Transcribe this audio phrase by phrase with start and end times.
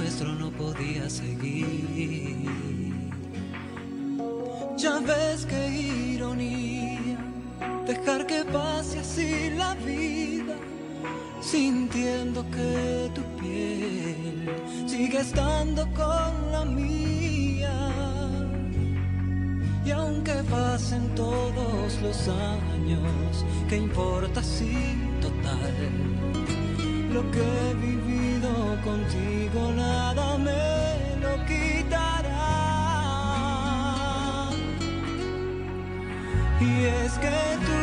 [0.00, 1.66] Nuestro no podía seguir.
[4.78, 5.68] Ya ves qué
[6.14, 7.18] ironía
[7.86, 10.56] dejar que pase así la vida,
[11.42, 14.48] sintiendo que tu piel
[14.86, 17.76] sigue estando con la mía.
[19.84, 24.72] Y aunque pasen todos los años, ¿qué importa si
[25.20, 25.74] total?
[27.12, 27.69] Lo que
[37.20, 37.82] que tú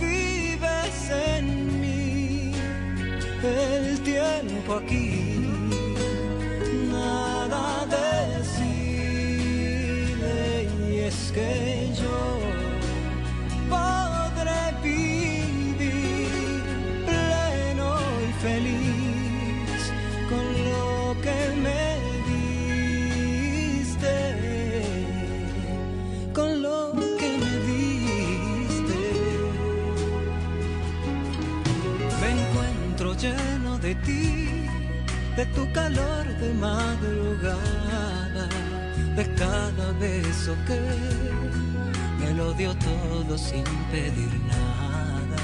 [0.00, 2.52] vives en mí,
[3.42, 5.13] el tiempo aquí
[34.06, 38.48] de tu calor de madrugada,
[39.16, 40.78] de cada beso que
[42.18, 45.42] me lo dio todo sin pedir nada.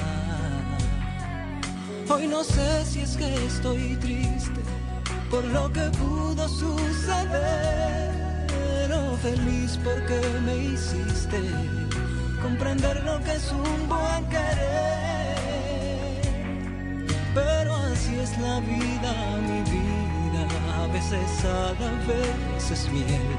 [2.09, 4.61] Hoy no sé si es que estoy triste
[5.31, 8.11] por lo que pudo suceder
[8.93, 11.41] o feliz porque me hiciste
[12.43, 15.00] comprender lo que es un buen querer.
[18.23, 19.13] Es la vida,
[19.49, 20.43] mi vida,
[20.83, 23.31] a veces sal, a veces miel.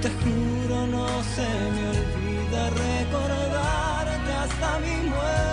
[0.00, 5.51] Te juro no se me olvida recordarte hasta mi muerte.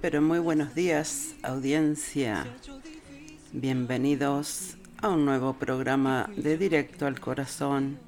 [0.00, 2.46] Pero muy buenos días, audiencia
[3.52, 7.98] Bienvenidos a un nuevo programa de Directo al Corazón.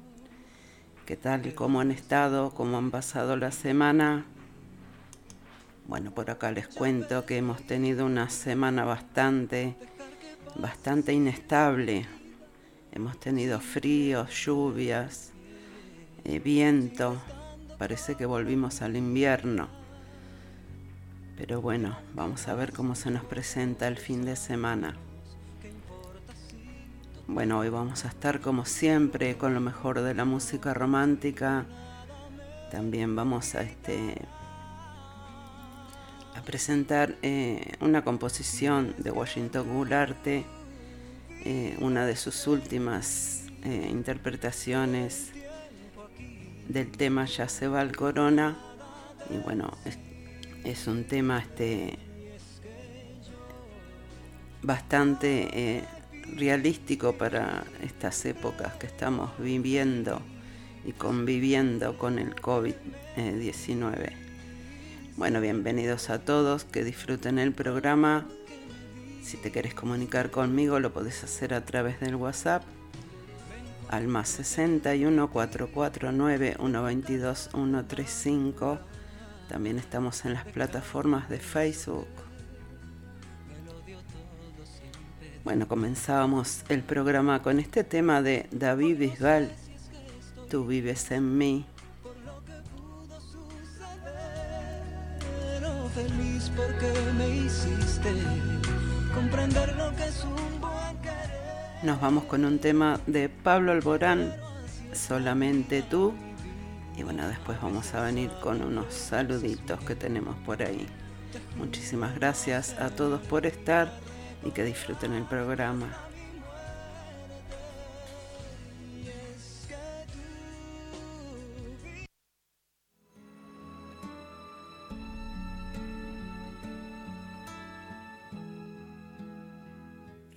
[1.05, 1.53] ¿Qué tal?
[1.53, 2.51] ¿Cómo han estado?
[2.51, 4.25] ¿Cómo han pasado la semana?
[5.87, 9.75] Bueno, por acá les cuento que hemos tenido una semana bastante,
[10.55, 12.07] bastante inestable.
[12.91, 15.31] Hemos tenido fríos, lluvias,
[16.23, 17.21] eh, viento.
[17.77, 19.82] Parece que volvimos al invierno.
[21.45, 24.95] Pero bueno, vamos a ver cómo se nos presenta el fin de semana.
[27.27, 31.65] Bueno, hoy vamos a estar como siempre con lo mejor de la música romántica.
[32.71, 34.21] También vamos a este
[36.33, 40.45] a presentar eh, una composición de Washington Goularte,
[41.43, 45.33] eh, una de sus últimas eh, interpretaciones
[46.69, 48.57] del tema Ya se va el corona.
[49.29, 49.69] Y bueno,
[50.63, 51.97] es, un tema este
[54.61, 55.85] bastante
[56.35, 60.21] realístico para estas épocas que estamos viviendo
[60.85, 64.13] y conviviendo con el COVID-19.
[65.15, 68.27] Bueno, bienvenidos a todos, que disfruten el programa.
[69.21, 72.63] Si te quieres comunicar conmigo lo podés hacer a través del WhatsApp
[73.89, 78.79] al más 61 449 122 135.
[79.49, 82.07] También estamos en las plataformas de Facebook.
[85.43, 89.51] Bueno, comenzábamos el programa con este tema de David Bisbal,
[90.49, 91.65] Tú vives en mí.
[95.93, 98.11] feliz porque me hiciste
[99.13, 101.83] comprender lo que es un buen querer.
[101.83, 104.33] Nos vamos con un tema de Pablo Alborán,
[104.93, 106.13] Solamente tú.
[106.95, 110.87] Y bueno, después vamos a venir con unos saluditos que tenemos por ahí.
[111.57, 113.91] Muchísimas gracias a todos por estar
[114.45, 115.87] y que disfruten el programa.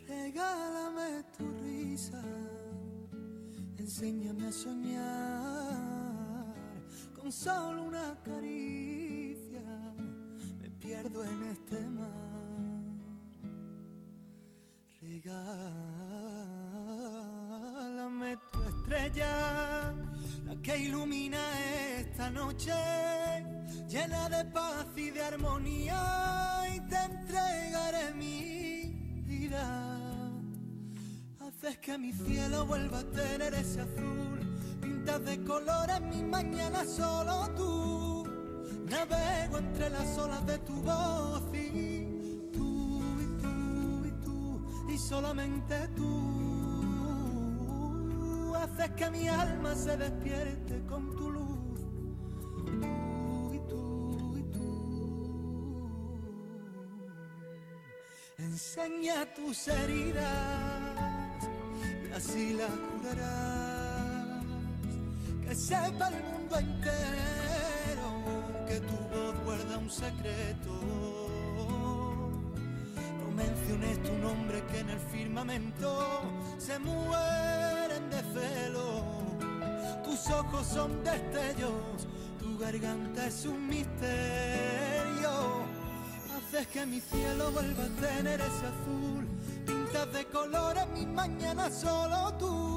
[0.09, 2.23] Regálame tu risa,
[3.79, 5.36] enséñame a soñar
[7.27, 9.61] con solo una caricia.
[10.61, 12.07] Me pierdo en este mar.
[15.01, 15.37] Regálame
[18.53, 19.93] tu estrella,
[20.45, 21.41] la que ilumina
[21.99, 22.73] esta noche,
[23.89, 29.91] llena de paz y de armonía, y te entregaré mi vida.
[31.41, 34.36] Haces que mi cielo vuelva a tener ese azul,
[35.07, 38.25] pintas de colores mi mañana solo tú.
[38.91, 42.03] Navego entre las olas de tu voz y
[44.89, 46.15] y solamente tú
[48.55, 51.81] haces que mi alma se despierte con tu luz.
[52.65, 55.91] Tú y tú y tú.
[58.39, 60.25] Enseña tus heridas
[62.09, 63.76] y así las curarás.
[65.57, 68.09] Sepa el mundo entero
[68.69, 71.27] que tu voz guarda un secreto
[73.37, 76.23] menciones tu nombre que en el firmamento
[76.59, 79.05] se mueren de celo.
[80.05, 82.07] Tus ojos son destellos,
[82.41, 85.33] tu garganta es un misterio.
[86.37, 89.27] Haces que mi cielo vuelva a tener ese azul,
[89.67, 92.76] pintas de colores mis mañanas solo tú.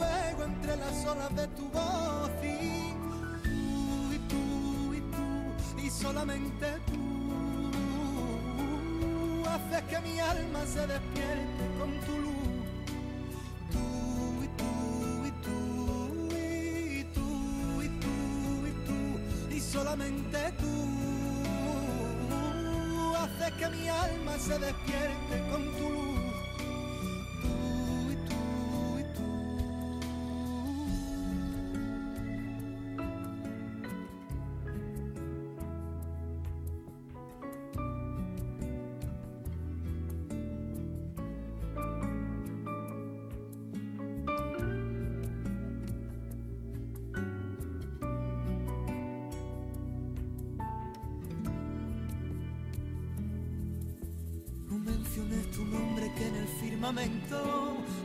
[0.00, 2.94] Navego entre las olas de tu voz y
[3.48, 5.26] tú y tú y tú
[5.78, 7.00] y solamente tú
[9.46, 12.34] haces que mi alma se despierte con tu luz.
[13.72, 14.72] Tú y tú
[15.26, 15.58] y tú
[16.34, 17.28] y tú
[17.82, 18.14] y tú
[18.66, 20.74] y tú y solamente tú
[23.16, 26.09] haces que mi alma se despierte con tu luz.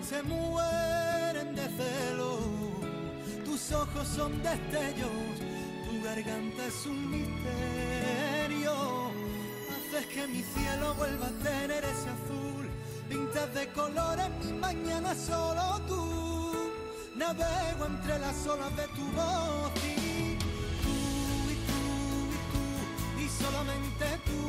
[0.09, 2.39] Se mueren de celo.
[3.43, 5.39] Tus ojos son destellos,
[5.85, 8.73] tu garganta es un misterio.
[9.73, 12.69] Haces que mi cielo vuelva a tener ese azul,
[13.09, 16.71] pintas de colores mi mañana solo tú.
[17.15, 20.49] Navego entre las olas de tu voz y tú
[21.53, 21.83] y tú
[22.33, 22.63] y tú
[23.21, 24.39] y solamente tú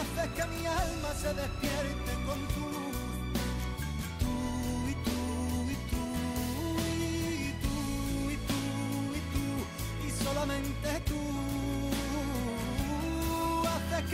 [0.00, 1.73] haces que mi alma se despierte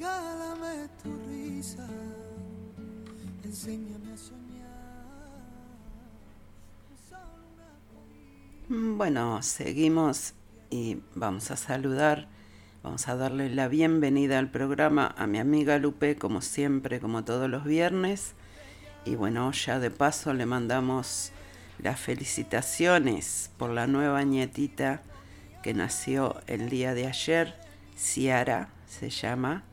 [0.00, 1.86] Regálame tu risa,
[3.44, 4.64] enséñame a soñar.
[8.66, 10.32] Bueno, seguimos
[10.70, 12.28] y vamos a saludar,
[12.82, 17.50] vamos a darle la bienvenida al programa a mi amiga Lupe, como siempre, como todos
[17.50, 18.32] los viernes.
[19.04, 21.30] Y bueno, ya de paso le mandamos
[21.78, 25.02] las felicitaciones por la nueva nietita
[25.62, 27.54] que nació el día de ayer,
[27.98, 29.64] Ciara se llama.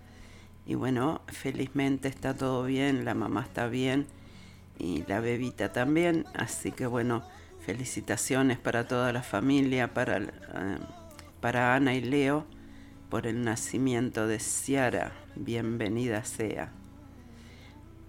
[0.68, 4.06] Y bueno, felizmente está todo bien, la mamá está bien
[4.78, 6.26] y la bebita también.
[6.34, 7.24] Así que bueno,
[7.66, 10.28] felicitaciones para toda la familia, para, eh,
[11.40, 12.46] para Ana y Leo
[13.10, 15.14] por el nacimiento de Ciara.
[15.38, 16.70] Bienvenida sea.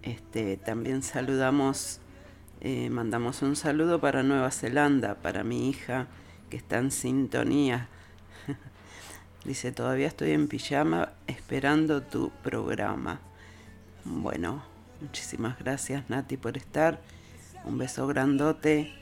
[0.03, 2.01] Este, también saludamos,
[2.61, 6.09] eh, mandamos un saludo para Nueva Zelanda, para mi hija
[6.51, 7.89] que está en sintonía.
[9.45, 13.21] Dice, todavía estoy en pijama esperando tu programa.
[14.05, 14.63] Bueno,
[15.01, 17.01] muchísimas gracias Nati por estar.
[17.65, 18.93] Un beso grandote.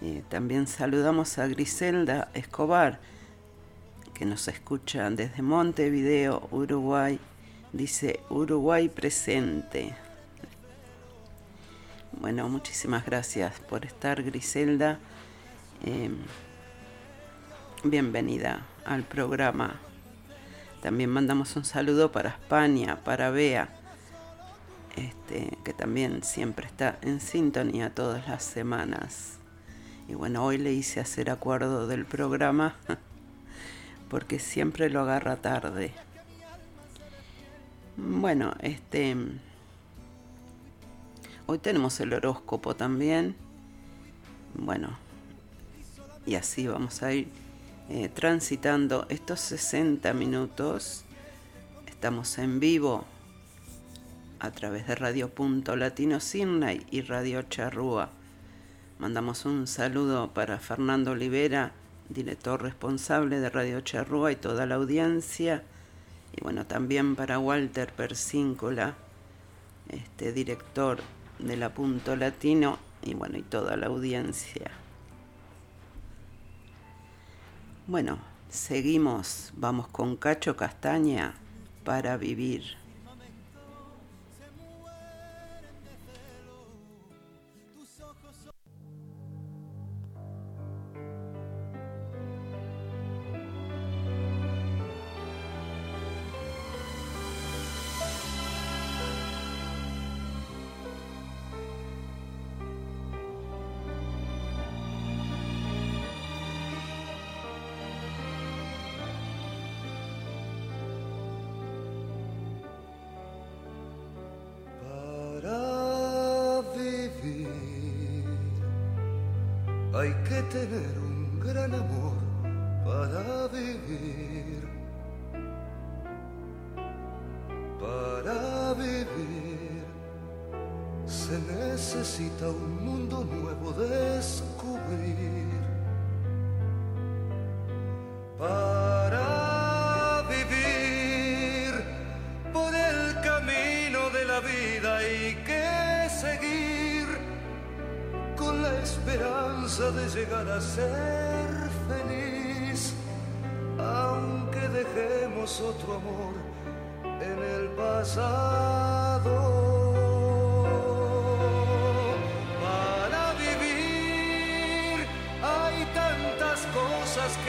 [0.00, 3.00] Eh, también saludamos a Griselda Escobar,
[4.14, 7.18] que nos escucha desde Montevideo, Uruguay.
[7.72, 9.94] Dice Uruguay presente.
[12.12, 14.98] Bueno, muchísimas gracias por estar, Griselda.
[15.84, 16.10] Eh,
[17.84, 19.80] bienvenida al programa.
[20.82, 23.68] También mandamos un saludo para España, para Bea,
[24.96, 29.38] este, que también siempre está en sintonía todas las semanas.
[30.08, 32.74] Y bueno, hoy le hice hacer acuerdo del programa
[34.10, 35.92] porque siempre lo agarra tarde.
[37.96, 39.16] Bueno, este
[41.46, 43.36] hoy tenemos el horóscopo también.
[44.54, 44.98] Bueno,
[46.26, 47.41] y así vamos a ir
[47.94, 51.04] eh, transitando estos 60 minutos.
[51.86, 53.04] Estamos en vivo
[54.38, 58.08] a través de Radio Punto Latino Sydney y Radio Charrúa.
[58.98, 61.72] Mandamos un saludo para Fernando Olivera,
[62.08, 65.62] director responsable de Radio Charrúa y toda la audiencia.
[66.34, 68.94] Y bueno, también para Walter Persíncula,
[69.90, 71.00] este director
[71.38, 74.81] de la Punto Latino y bueno, y toda la audiencia.
[77.88, 81.34] Bueno, seguimos, vamos con Cacho Castaña
[81.84, 82.81] para vivir.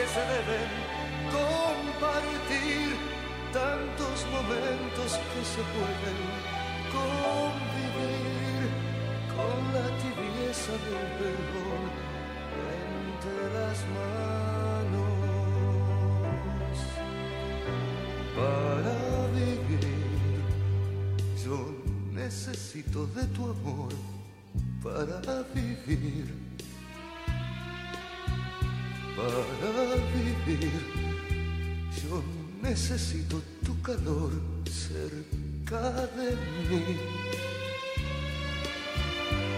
[0.07, 0.69] Se deben
[1.31, 2.95] compartir,
[3.51, 6.19] tantos momentos que se pueden
[6.91, 8.61] convivir
[9.35, 11.83] con la tibieza del perdón
[12.81, 15.13] entre las manos.
[18.35, 18.97] Para
[19.37, 20.43] vivir,
[21.45, 21.57] yo
[22.11, 23.93] necesito de tu amor
[24.83, 26.25] para vivir
[30.45, 30.71] vivir.
[32.03, 32.23] Yo
[32.61, 34.31] necesito tu calor
[34.69, 36.35] cerca de
[36.69, 36.97] mí.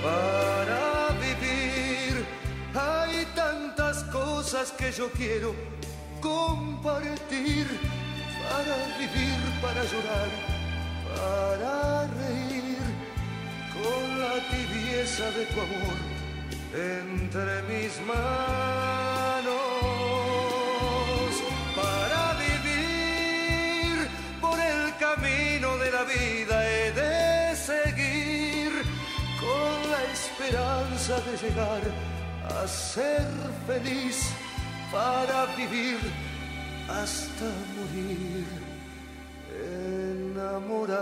[0.03, 2.25] Para vivir
[2.73, 5.55] hay tantas cosas que yo quiero
[6.21, 7.67] compartir.
[8.49, 10.29] Para vivir, para llorar,
[11.15, 12.77] para reír
[13.73, 15.97] con la tibieza de tu amor
[16.75, 19.14] entre mis manos.
[26.15, 28.71] He de seguir
[29.39, 31.81] con la esperanza de llegar
[32.57, 33.27] a ser
[33.67, 34.17] feliz
[34.91, 35.99] para vivir
[36.87, 37.45] hasta
[37.75, 38.45] morir
[40.45, 40.95] enamorado.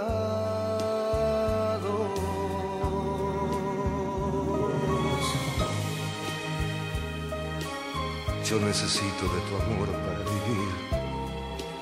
[8.45, 10.69] Yo necesito de tu amor para vivir,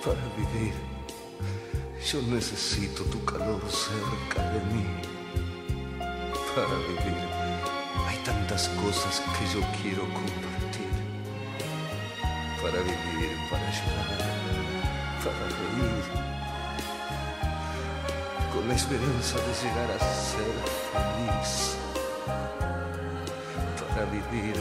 [0.06, 0.74] para vivir
[2.06, 4.86] yo necesito tu calor cerca de mí
[6.56, 7.28] para vivir.
[8.08, 10.92] Hay tantas cosas que yo quiero compartir.
[12.62, 14.18] Para vivir, para llorar,
[15.24, 16.06] para reír.
[18.54, 20.54] Con la esperanza de llegar a ser
[20.92, 21.78] feliz.
[23.90, 24.56] Para vivir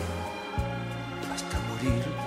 [1.33, 2.19] hasta morir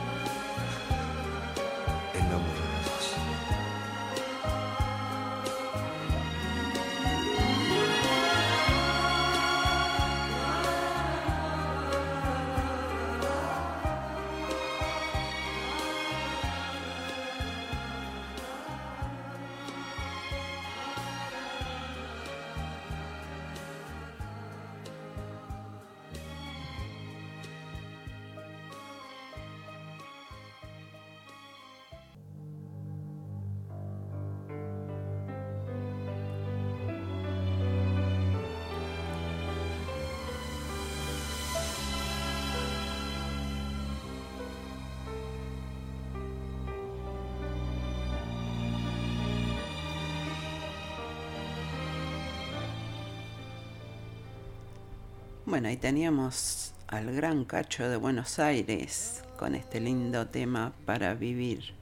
[55.54, 61.76] Bueno, ahí teníamos al gran cacho de Buenos Aires con este lindo tema para vivir.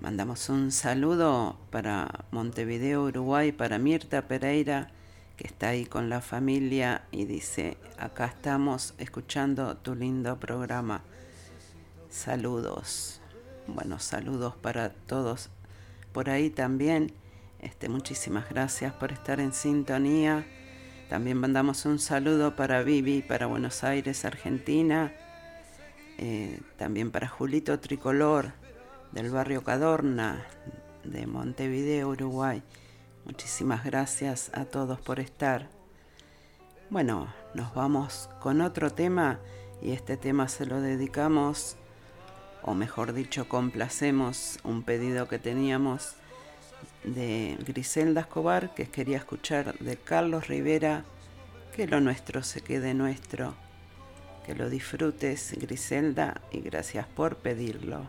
[0.00, 4.90] Mandamos un saludo para Montevideo, Uruguay, para Mirta Pereira,
[5.36, 11.04] que está ahí con la familia y dice, acá estamos escuchando tu lindo programa.
[12.10, 13.20] Saludos.
[13.68, 15.50] Bueno, saludos para todos
[16.12, 17.12] por ahí también.
[17.60, 20.44] Este, muchísimas gracias por estar en sintonía.
[21.08, 25.12] También mandamos un saludo para Vivi, para Buenos Aires, Argentina.
[26.18, 28.52] Eh, también para Julito Tricolor,
[29.12, 30.46] del barrio Cadorna,
[31.02, 32.62] de Montevideo, Uruguay.
[33.24, 35.68] Muchísimas gracias a todos por estar.
[36.90, 39.40] Bueno, nos vamos con otro tema
[39.82, 41.76] y este tema se lo dedicamos,
[42.62, 46.14] o mejor dicho, complacemos un pedido que teníamos
[47.04, 51.04] de Griselda Escobar, que quería escuchar de Carlos Rivera,
[51.74, 53.54] que lo nuestro se quede nuestro.
[54.46, 58.08] Que lo disfrutes, Griselda, y gracias por pedirlo.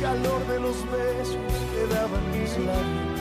[0.00, 3.16] Calor de los besos que daban mis labios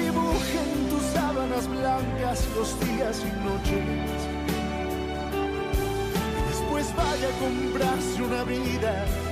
[0.00, 4.20] dibujen tus sábanas blancas los días y noches.
[6.48, 9.29] Después vaya a comprarse una vida.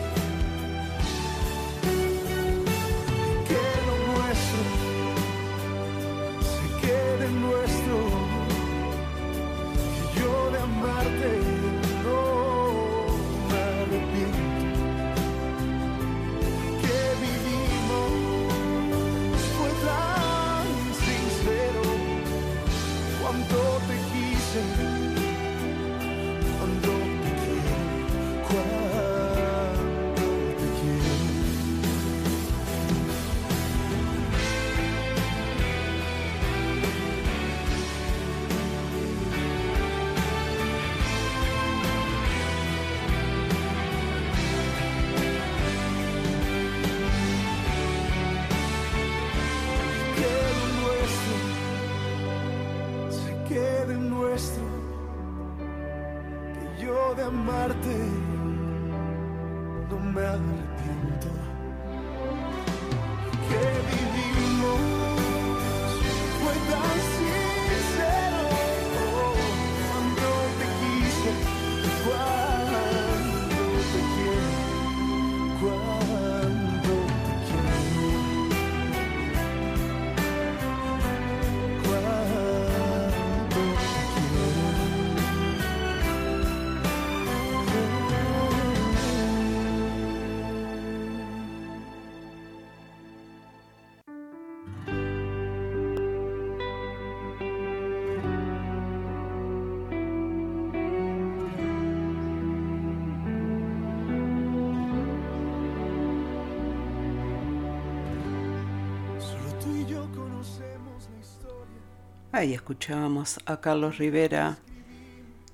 [112.38, 114.58] Ahí escuchábamos a Carlos Rivera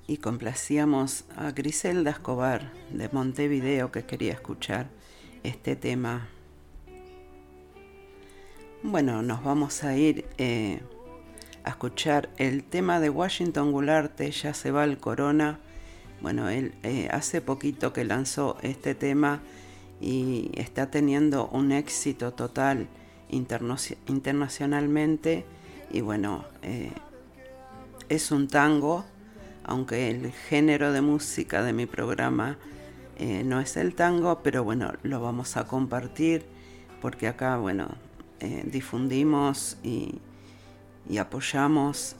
[0.05, 4.85] y complacíamos a Griselda Escobar de Montevideo que quería escuchar
[5.41, 6.27] este tema.
[8.83, 10.79] Bueno, nos vamos a ir eh,
[11.63, 15.57] a escuchar el tema de Washington Gularte, Ya se va el corona.
[16.21, 19.41] Bueno, él eh, hace poquito que lanzó este tema
[19.99, 22.87] y está teniendo un éxito total
[23.31, 25.45] internacionalmente.
[25.95, 26.91] Y bueno, eh,
[28.09, 29.05] es un tango,
[29.63, 32.57] aunque el género de música de mi programa
[33.17, 36.45] eh, no es el tango, pero bueno, lo vamos a compartir
[36.99, 37.87] porque acá, bueno,
[38.41, 40.19] eh, difundimos y,
[41.07, 42.17] y apoyamos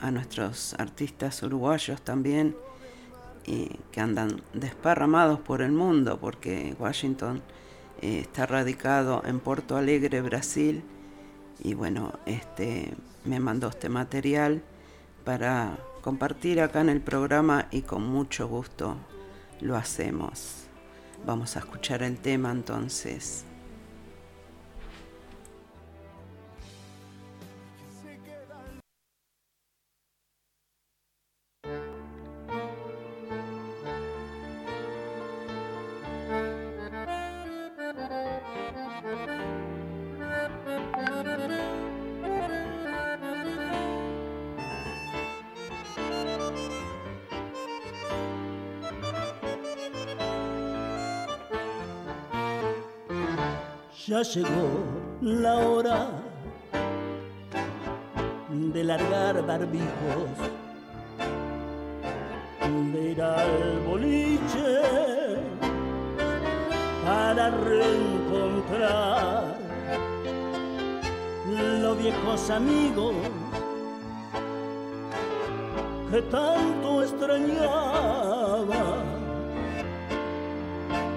[0.00, 2.56] a nuestros artistas uruguayos también
[3.44, 7.42] que andan desparramados por el mundo porque Washington
[8.02, 10.82] está radicado en Porto Alegre, Brasil
[11.60, 14.62] y bueno, este me mandó este material
[15.24, 18.96] para compartir acá en el programa y con mucho gusto
[19.60, 20.64] lo hacemos.
[21.26, 23.44] Vamos a escuchar el tema entonces.
[54.06, 54.84] Ya llegó
[55.22, 56.08] la hora
[58.50, 60.28] de largar barbijos,
[62.92, 64.82] de ir al boliche
[67.06, 69.56] para reencontrar
[71.80, 73.14] los viejos amigos
[76.10, 79.02] que tanto extrañaba.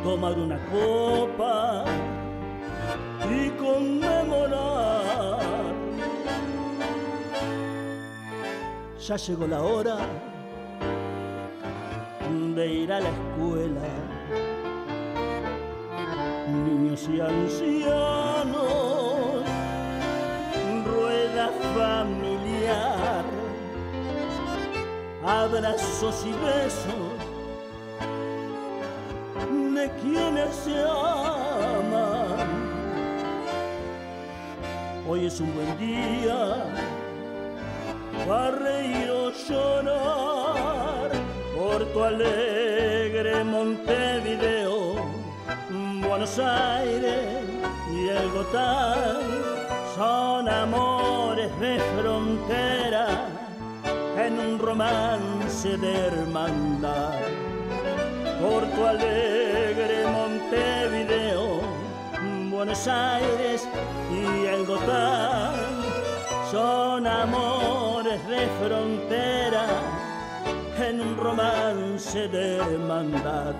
[0.06, 1.84] Tomar una copa
[9.08, 9.96] Ya llegó la hora
[12.56, 13.88] de ir a la escuela.
[16.50, 17.86] Niños y ancianos,
[20.86, 23.24] rueda familiar,
[25.26, 27.15] abrazos y besos
[29.74, 32.36] de quienes se aman.
[35.08, 36.96] Hoy es un buen día
[38.28, 41.12] para reír o llorar
[41.56, 44.96] por alegre Montevideo,
[46.02, 47.44] Buenos Aires
[47.94, 49.22] y el Gotán
[49.96, 53.08] son amores de frontera
[54.18, 57.16] en un romance de hermandad.
[58.42, 61.62] Por tu alegre Montevideo,
[62.50, 63.68] Buenos Aires
[64.12, 65.54] y el Gotán
[66.52, 67.77] son amores
[68.60, 69.65] frontera
[70.78, 73.56] en un romance de hermandad.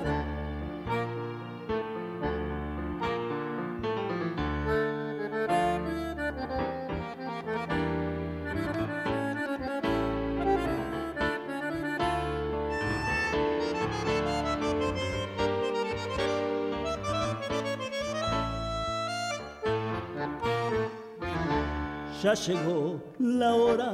[22.24, 23.94] ya llegó la hora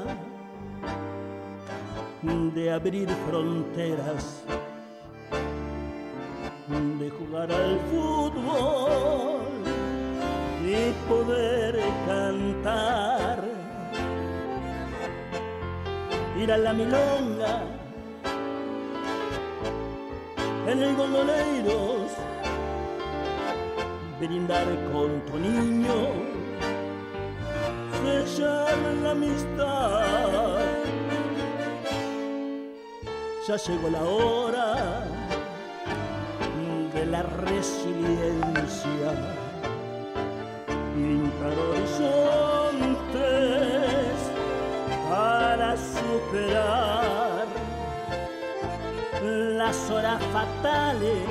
[2.24, 4.44] de abrir fronteras,
[7.00, 9.42] de jugar al fútbol
[10.66, 13.44] y poder cantar,
[16.42, 17.64] ir a la milonga
[20.68, 22.12] en el gondoleiros,
[24.20, 26.34] brindar con tu niño
[28.04, 30.53] sellar la amistad.
[33.46, 35.04] Ya llegó la hora
[36.94, 39.12] de la resiliencia,
[40.96, 42.14] pintar horizontes
[45.10, 47.48] para superar
[49.22, 51.28] las horas fatales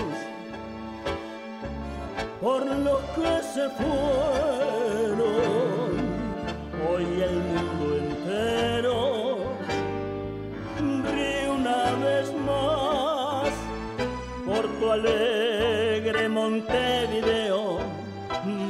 [2.43, 5.23] por los que se fueron.
[6.91, 7.72] Hoy el mundo
[14.83, 17.79] por tu alegre Montevideo,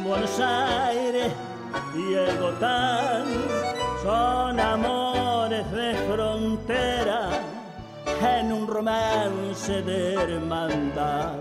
[0.05, 1.33] Buenos Aires
[1.95, 3.25] y el Gotán
[4.03, 7.31] son amores de frontera
[8.39, 11.39] en un romance de hermandad.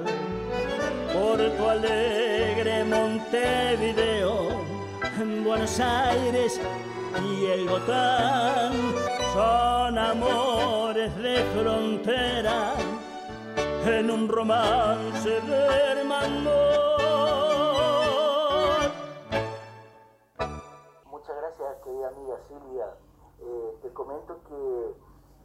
[1.13, 4.49] Por tu alegre Montevideo,
[5.19, 6.59] en Buenos Aires
[7.21, 8.71] y el Gotán
[9.33, 12.73] son amores de frontera
[13.85, 16.51] en un romance de hermandad.
[21.05, 22.97] Muchas gracias, querida amiga Silvia.
[23.39, 24.95] Eh, te comento que,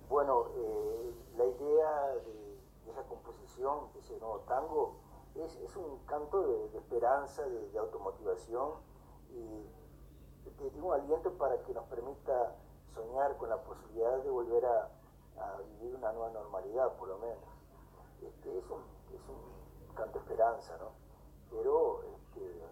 [0.08, 4.96] bueno, eh, la idea de, esa composición, de ese nuevo tango,
[5.34, 8.72] es, un canto de, esperanza, de automotivación
[9.30, 9.66] y
[10.56, 12.54] te un aliento para que nos permita
[12.94, 14.90] soñar con la posibilidad de volver a,
[15.78, 17.55] vivir una nueva normalidad, por lo menos.
[18.22, 18.82] Este, es, un,
[19.14, 20.90] es un canto de esperanza, ¿no?
[21.50, 22.62] Pero este,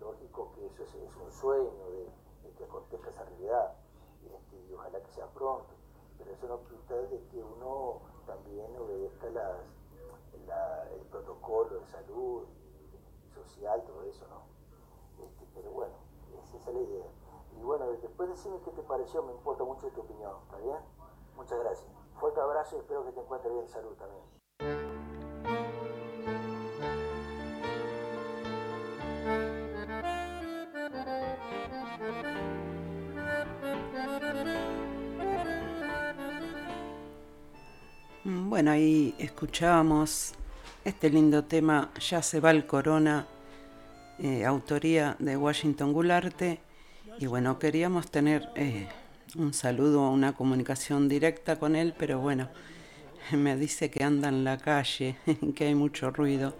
[0.00, 3.74] lógico que eso es, un sueño de, que acontezca esa realidad
[4.24, 5.74] este, y ojalá que sea pronto.
[6.18, 12.44] Pero eso no quita de que uno también obedezca el protocolo de salud
[13.34, 14.42] social, todo eso, ¿no?
[15.54, 15.94] Pero bueno,
[16.44, 17.06] esa es la idea.
[17.58, 20.78] Y bueno, después decime qué te pareció, me importa mucho tu opinión, ¿está bien?
[21.36, 21.90] Muchas gracias.
[22.18, 24.41] Fuerte abrazo y espero que te encuentres bien salud también.
[38.24, 40.34] Mm, bueno, ahí escuchábamos
[40.84, 43.26] este lindo tema, Ya se va el corona
[44.18, 46.60] eh, autoría de Washington Gularte.
[47.18, 48.86] Y bueno, queríamos tener eh,
[49.36, 52.48] un saludo, una comunicación directa con él, pero bueno,
[53.32, 55.16] me dice que anda en la calle,
[55.54, 56.54] que hay mucho ruido.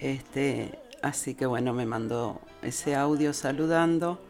[0.00, 4.20] Este, así que bueno, me mandó ese audio saludando.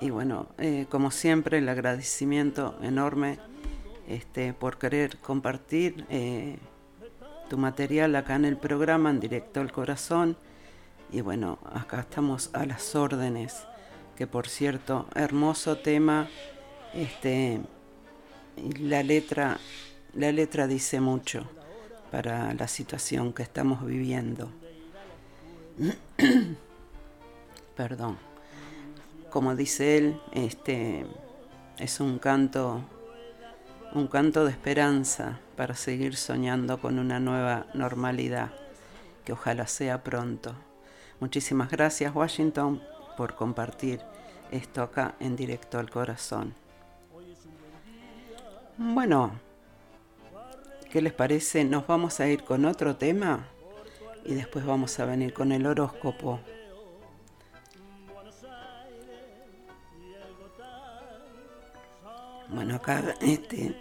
[0.00, 3.38] y bueno, eh, como siempre, el agradecimiento enorme
[4.08, 6.58] este, por querer compartir eh,
[7.48, 10.36] tu material acá en el programa, en directo al corazón.
[11.10, 13.66] Y bueno, acá estamos a las órdenes,
[14.16, 16.28] que por cierto, hermoso tema.
[16.94, 17.60] Este,
[18.80, 19.58] la letra,
[20.14, 21.44] la letra dice mucho
[22.10, 24.50] para la situación que estamos viviendo.
[27.76, 28.18] Perdón.
[29.30, 31.06] Como dice él, este
[31.78, 32.84] es un canto
[33.94, 38.50] un canto de esperanza para seguir soñando con una nueva normalidad,
[39.24, 40.54] que ojalá sea pronto.
[41.20, 42.82] Muchísimas gracias Washington
[43.18, 44.00] por compartir
[44.50, 46.54] esto acá en directo al corazón.
[48.78, 49.32] Bueno,
[50.92, 51.64] ¿qué les parece?
[51.64, 53.46] Nos vamos a ir con otro tema
[54.26, 56.38] y después vamos a venir con el horóscopo.
[62.50, 63.74] Bueno, acá, este.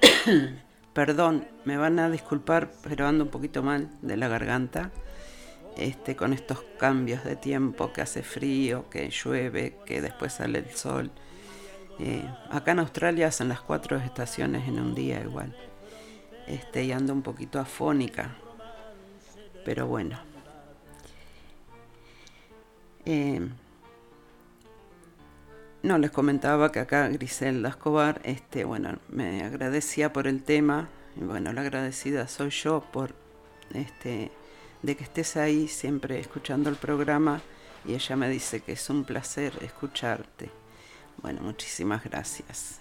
[0.94, 4.90] Perdón, me van a disculpar, pero ando un poquito mal de la garganta.
[5.76, 10.70] Este, con estos cambios de tiempo, que hace frío, que llueve, que después sale el
[10.70, 11.10] sol.
[11.98, 15.54] Eh, acá en Australia son las cuatro estaciones en un día igual.
[16.48, 18.34] Este, y ando un poquito afónica.
[19.64, 20.18] Pero bueno.
[23.04, 23.46] Eh,
[25.82, 31.22] no, les comentaba que acá Griselda Escobar, este, bueno, me agradecía por el tema, y
[31.22, 33.14] bueno, la agradecida soy yo por
[33.72, 34.30] este
[34.82, 37.40] de que estés ahí siempre escuchando el programa
[37.84, 40.50] y ella me dice que es un placer escucharte.
[41.22, 42.80] Bueno, muchísimas gracias.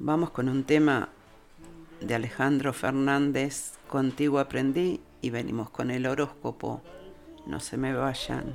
[0.00, 1.08] Vamos con un tema
[2.00, 6.82] de Alejandro Fernández, contigo aprendí y venimos con el horóscopo.
[7.46, 8.54] No se me vayan.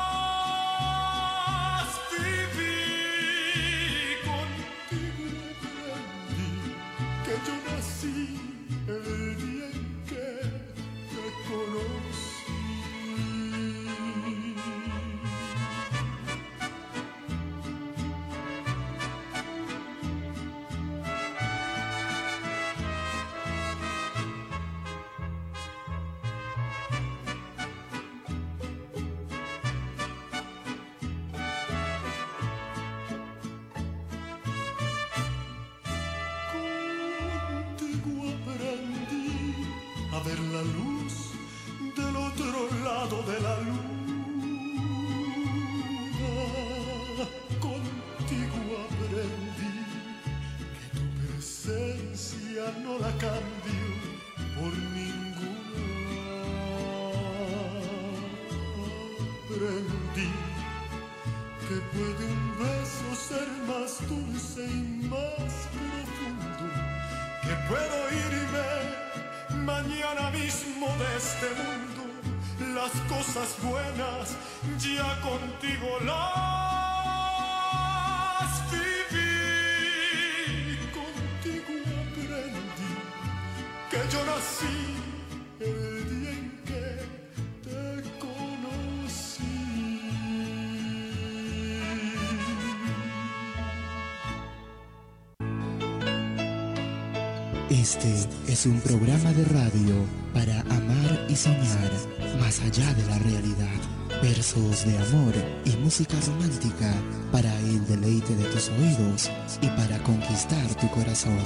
[97.71, 98.13] Este
[98.49, 99.95] es un programa de radio
[100.33, 101.89] para amar y soñar
[102.37, 103.79] más allá de la realidad.
[104.21, 106.93] Versos de amor y música romántica
[107.31, 111.39] para el deleite de tus oídos y para conquistar tu corazón.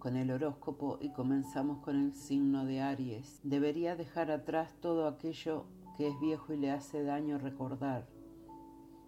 [0.00, 3.38] Con el horóscopo y comenzamos con el signo de Aries.
[3.44, 8.08] Debería dejar atrás todo aquello que es viejo y le hace daño recordar.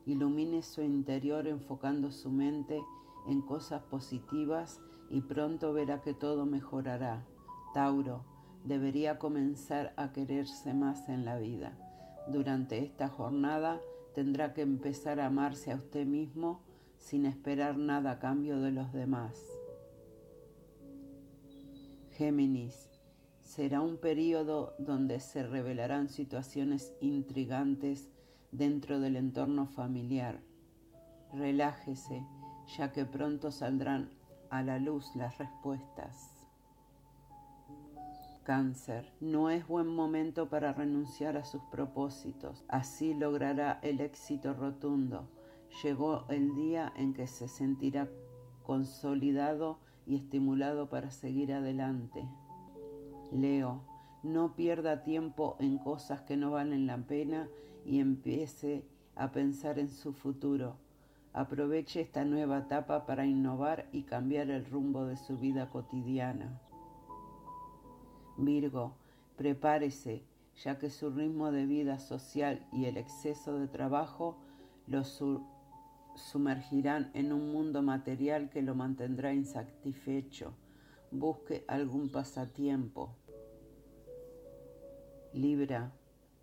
[0.07, 2.81] Ilumine su interior enfocando su mente
[3.27, 4.81] en cosas positivas
[5.11, 7.25] y pronto verá que todo mejorará.
[7.73, 8.25] Tauro,
[8.65, 11.73] debería comenzar a quererse más en la vida.
[12.29, 13.81] Durante esta jornada
[14.15, 16.61] tendrá que empezar a amarse a usted mismo
[16.99, 19.52] sin esperar nada a cambio de los demás.
[22.23, 22.89] Géminis,
[23.41, 28.13] será un periodo donde se revelarán situaciones intrigantes
[28.53, 30.41] dentro del entorno familiar.
[31.33, 32.25] Relájese,
[32.79, 34.09] ya que pronto saldrán
[34.51, 36.47] a la luz las respuestas.
[38.45, 45.29] Cáncer, no es buen momento para renunciar a sus propósitos, así logrará el éxito rotundo.
[45.83, 48.09] Llegó el día en que se sentirá
[48.63, 52.29] consolidado y estimulado para seguir adelante.
[53.31, 53.83] Leo,
[54.23, 57.49] no pierda tiempo en cosas que no valen la pena
[57.85, 58.85] y empiece
[59.17, 60.77] a pensar en su futuro.
[61.33, 66.61] Aproveche esta nueva etapa para innovar y cambiar el rumbo de su vida cotidiana.
[68.37, 68.95] Virgo,
[69.37, 70.23] prepárese,
[70.63, 74.37] ya que su ritmo de vida social y el exceso de trabajo
[74.87, 75.03] lo,
[76.15, 80.55] sumergirán en un mundo material que lo mantendrá insatisfecho.
[81.11, 83.17] Busque algún pasatiempo.
[85.33, 85.93] Libra,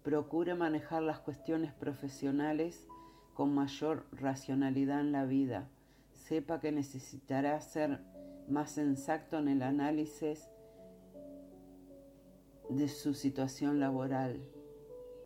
[0.04, 2.88] procure manejar las cuestiones profesionales
[3.34, 5.70] con mayor racionalidad en la vida.
[6.14, 8.00] Sepa que necesitará ser
[8.48, 10.50] más exacto en el análisis
[12.70, 14.42] de su situación laboral.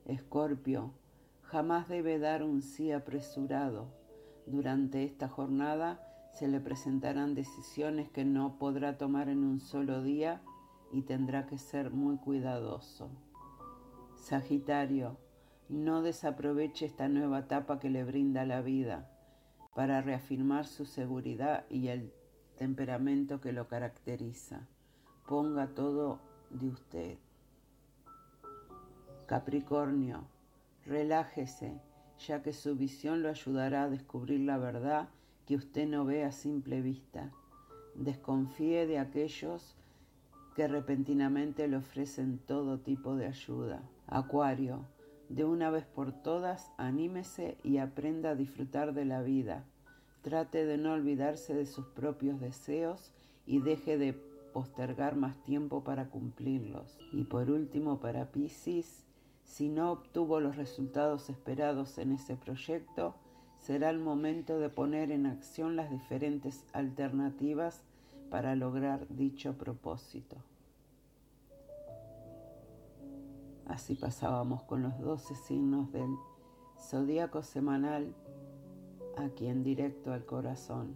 [0.05, 0.93] Escorpio,
[1.41, 4.02] jamás debe dar un sí apresurado
[4.45, 5.99] durante esta jornada
[6.31, 10.41] se le presentarán decisiones que no podrá tomar en un solo día
[10.91, 13.09] y tendrá que ser muy cuidadoso.
[14.15, 15.17] Sagitario,
[15.69, 19.09] no desaproveche esta nueva etapa que le brinda la vida
[19.75, 22.13] para reafirmar su seguridad y el
[22.57, 24.67] temperamento que lo caracteriza.
[25.27, 26.19] Ponga todo
[26.49, 27.17] de usted.
[29.25, 30.25] Capricornio,
[30.85, 31.79] relájese
[32.19, 35.09] ya que su visión lo ayudará a descubrir la verdad
[35.45, 37.31] que usted no ve a simple vista.
[37.95, 39.75] Desconfíe de aquellos
[40.55, 43.81] que repentinamente le ofrecen todo tipo de ayuda.
[44.07, 44.85] Acuario,
[45.29, 49.65] de una vez por todas, anímese y aprenda a disfrutar de la vida.
[50.21, 53.11] Trate de no olvidarse de sus propios deseos
[53.45, 54.13] y deje de
[54.53, 56.97] postergar más tiempo para cumplirlos.
[57.11, 59.02] Y por último, para Pisces,
[59.43, 63.15] si no obtuvo los resultados esperados en ese proyecto,
[63.59, 67.83] será el momento de poner en acción las diferentes alternativas
[68.29, 70.37] para lograr dicho propósito.
[73.67, 76.13] Así pasábamos con los 12 signos del
[76.77, 78.13] zodíaco semanal
[79.17, 80.95] aquí en directo al corazón.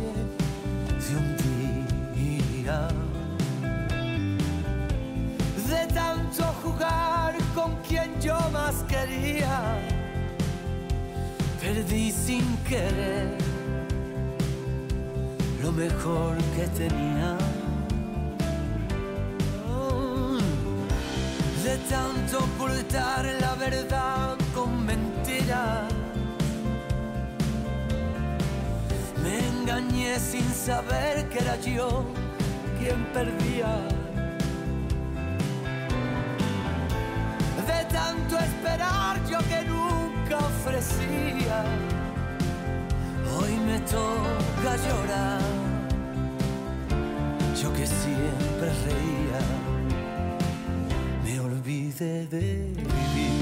[0.00, 1.36] de un
[2.14, 2.88] día.
[5.68, 9.78] De tanto jugar con quien yo más quería,
[11.60, 13.36] perdí sin querer
[15.62, 17.36] lo mejor que tenía.
[21.68, 25.97] de tanto ocultar la verdad con mentiras.
[30.18, 32.04] Sin saber que era yo
[32.78, 33.78] quien perdía.
[37.66, 41.64] De tanto esperar yo que nunca ofrecía.
[43.36, 45.40] Hoy me toca llorar.
[47.62, 49.40] Yo que siempre reía
[51.24, 53.37] me olvidé de vivir.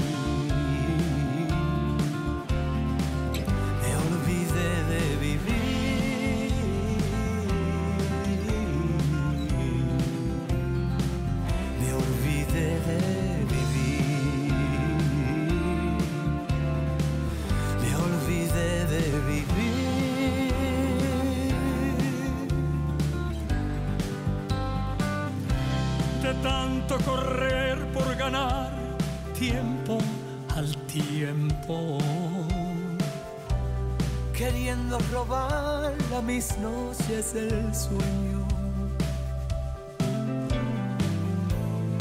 [36.37, 38.45] Mis noches el sueño.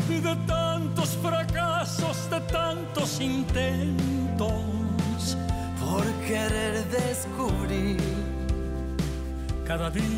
[0.08, 4.58] De tantos fracasos, de tantos intentos,
[5.80, 7.96] por querer descubrir
[9.66, 10.15] cada día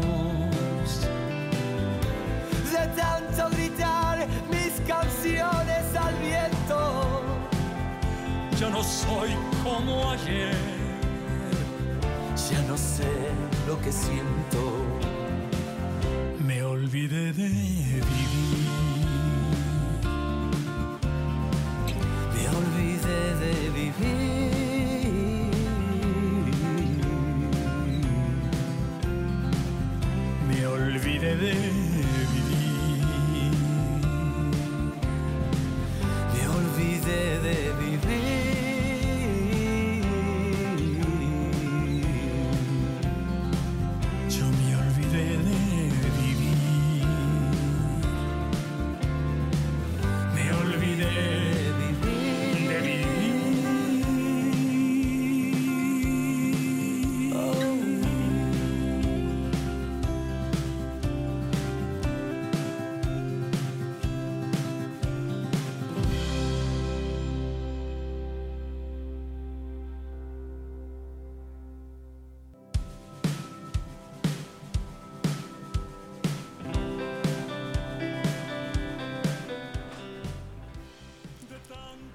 [2.71, 7.21] De tanto gritar mis canciones al viento.
[8.59, 9.31] Ya no soy
[9.63, 10.55] como ayer.
[12.51, 13.11] Ya no sé
[13.67, 14.61] lo que siento.
[16.45, 18.03] Me olvidé de vivir.
[22.33, 24.28] Me olvidé de vivir.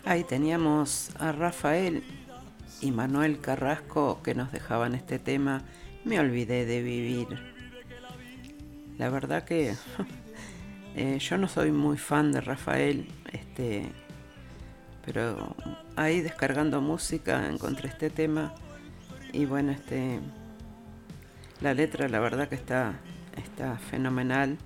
[0.07, 2.03] Ahí teníamos a Rafael
[2.83, 5.63] y Manuel Carrasco que nos dejaban este tema.
[6.05, 7.27] Me olvidé de vivir.
[8.99, 9.75] La verdad que
[10.95, 13.87] eh, yo no soy muy fan de Rafael, este,
[15.07, 15.57] pero
[15.97, 18.55] ahí descargando música encontré este tema
[19.33, 20.21] y bueno, este,
[21.63, 23.01] la letra la verdad que está
[23.39, 24.59] está fenomenal,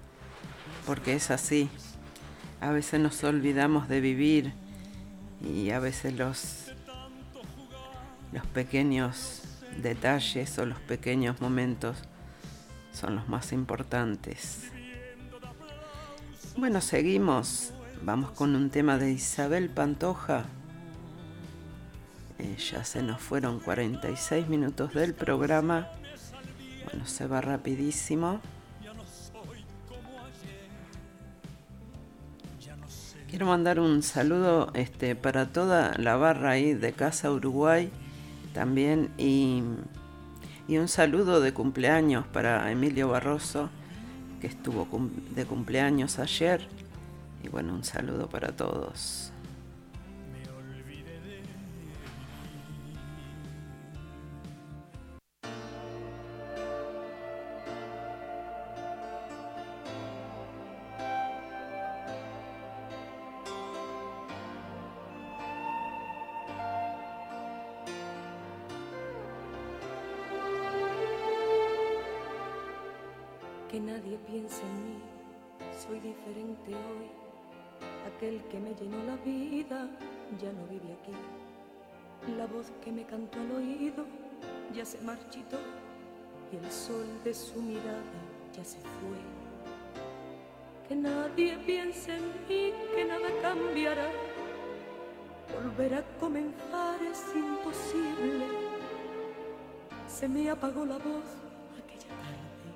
[0.84, 1.68] porque es así.
[2.60, 4.52] A veces nos olvidamos de vivir
[5.42, 6.72] y a veces los,
[8.32, 9.42] los pequeños
[9.82, 11.98] detalles o los pequeños momentos
[12.92, 14.70] son los más importantes.
[16.56, 17.72] Bueno, seguimos.
[18.02, 20.44] Vamos con un tema de Isabel Pantoja.
[22.38, 25.88] Eh, ya se nos fueron 46 minutos del programa.
[26.84, 28.40] Bueno, se va rapidísimo.
[33.28, 37.90] Quiero mandar un saludo este, para toda la barra ahí de Casa Uruguay
[38.54, 39.62] también y,
[40.66, 43.68] y un saludo de cumpleaños para Emilio Barroso
[44.40, 44.88] que estuvo
[45.34, 46.66] de cumpleaños ayer
[47.44, 49.30] y bueno, un saludo para todos.
[78.14, 79.88] Aquel que me llenó la vida
[80.40, 81.12] ya no vive aquí.
[82.36, 84.04] La voz que me cantó al oído
[84.74, 85.58] ya se marchitó
[86.52, 88.02] y el sol de su mirada
[88.56, 89.18] ya se fue.
[90.88, 94.10] Que nadie piense en mí, que nada cambiará.
[95.54, 98.46] Volver a comenzar es imposible.
[100.08, 101.24] Se me apagó la voz
[101.78, 102.72] aquella tarde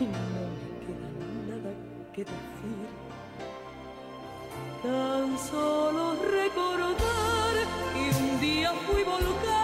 [0.00, 0.45] y no
[2.16, 2.88] que decir.
[4.82, 7.54] Tan solo recordar
[7.92, 9.55] que un día fui volcán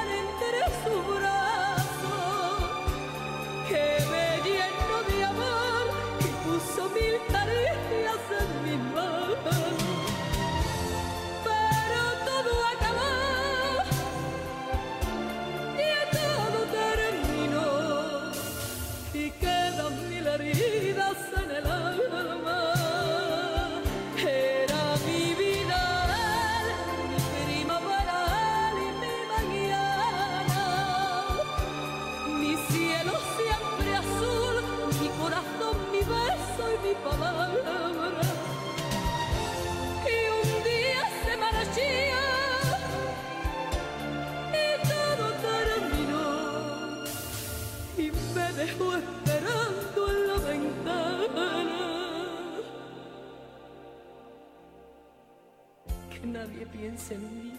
[56.43, 57.53] nadie piense en mí,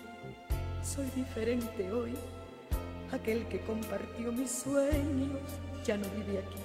[0.84, 2.14] soy diferente hoy.
[3.14, 5.40] Aquel que compartió mis sueños
[5.86, 6.62] ya no vive aquí.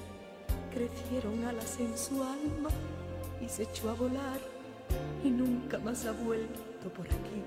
[0.75, 2.71] Crecieron alas en su alma
[3.41, 4.41] y se echó a volar
[5.23, 7.43] y nunca más ha vuelto por aquí.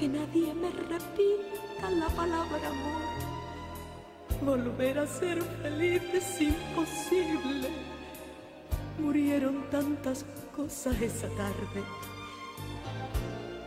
[0.00, 3.04] Que nadie me repita la palabra amor.
[4.44, 7.68] Volver a ser feliz es imposible.
[8.98, 10.24] Murieron tantas
[10.56, 11.82] cosas esa tarde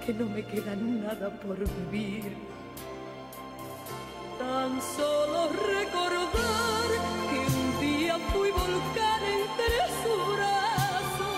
[0.07, 1.57] que no me queda nada por
[1.91, 2.31] vivir.
[4.39, 6.87] Tan solo recordar
[7.29, 11.33] que un día fui volcán entre su brazo,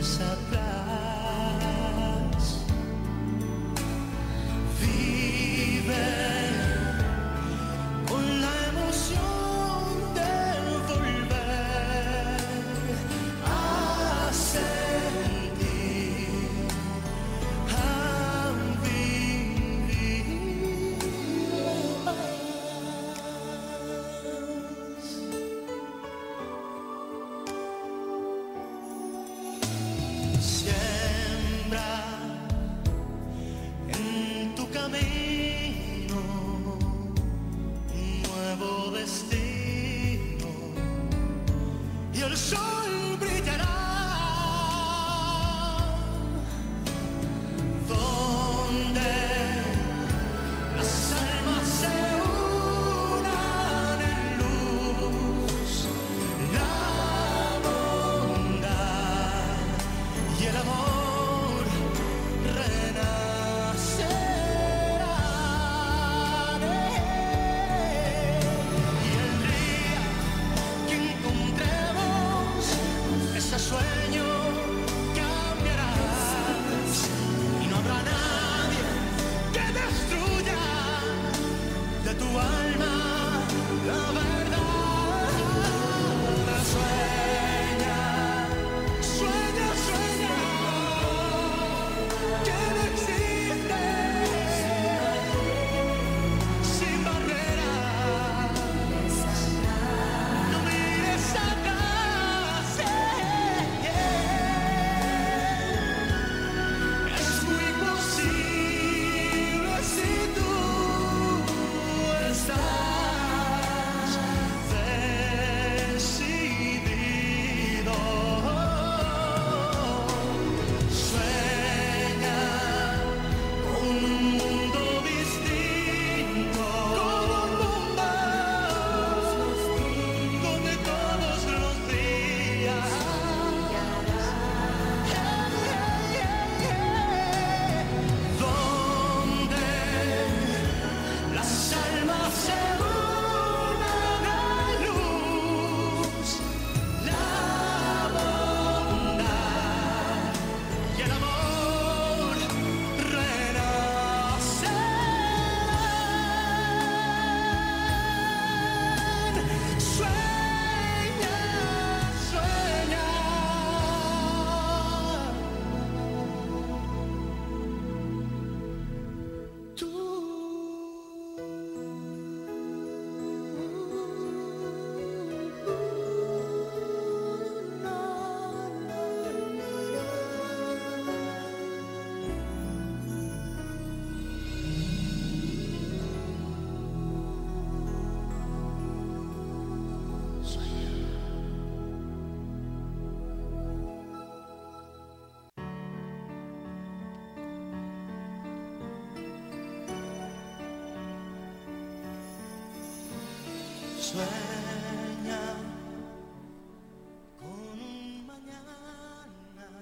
[0.00, 0.79] mires atrás.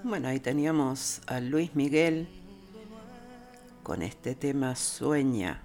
[0.08, 2.28] Bueno, ahí teníamos a Luis Miguel
[3.82, 5.60] con este tema Sueña.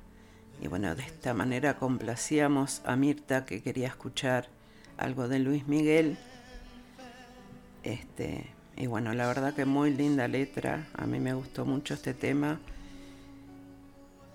[0.62, 4.50] Y bueno, de esta manera complacíamos a Mirta que quería escuchar
[4.98, 6.18] algo de Luis Miguel.
[7.84, 10.88] Este, y bueno, la verdad que muy linda letra.
[10.94, 12.60] A mí me gustó mucho este tema.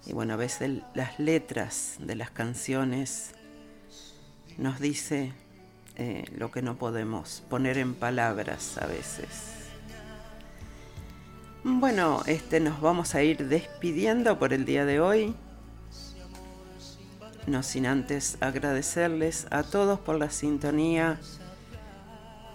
[0.06, 3.34] Y bueno, a veces las letras de las canciones
[4.56, 5.34] nos dice
[5.96, 9.57] eh, lo que no podemos poner en palabras a veces.
[11.70, 15.34] Bueno, este nos vamos a ir despidiendo por el día de hoy.
[17.46, 21.20] No sin antes agradecerles a todos por la sintonía.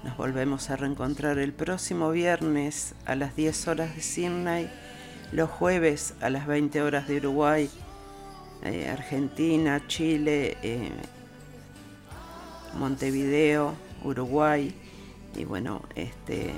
[0.04, 4.70] Nos volvemos a reencontrar el próximo viernes a las 10 horas de Sydney,
[5.32, 7.70] los jueves a las 20 horas de Uruguay,
[8.64, 10.90] eh, Argentina, Chile, eh,
[12.80, 14.74] Montevideo, Uruguay.
[15.36, 16.52] Y bueno, este,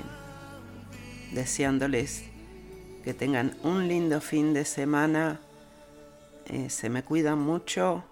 [1.32, 2.24] deseándoles
[3.06, 5.38] que tengan un lindo fin de semana.
[6.46, 8.02] Eh, se me cuidan mucho.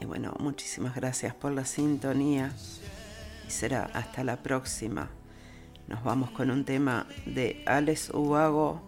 [0.00, 2.52] Y bueno, muchísimas gracias por la sintonía.
[3.46, 5.10] Y será hasta la próxima.
[5.86, 8.82] Nos vamos con un tema de Alex Ubago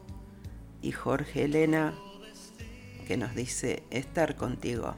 [0.82, 1.94] y Jorge Elena
[3.06, 4.96] que nos dice estar contigo.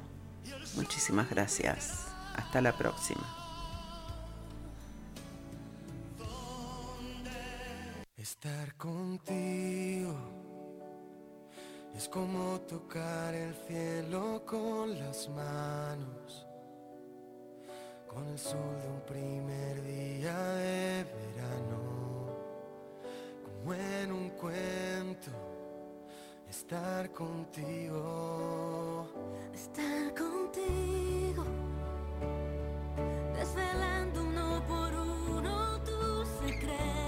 [0.74, 2.06] Muchísimas gracias.
[2.34, 3.37] Hasta la próxima.
[8.30, 10.14] Estar contigo.
[11.96, 16.46] Es como tocar el cielo con las manos,
[18.06, 21.80] con el sol de un primer día de verano,
[23.42, 25.30] como en un cuento,
[26.50, 29.08] estar contigo.
[29.54, 31.44] Estar contigo,
[33.34, 37.07] desvelando uno por uno tus secretos,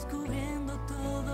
[0.00, 1.29] descubriendo todo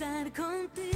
[0.00, 0.89] Estar contigo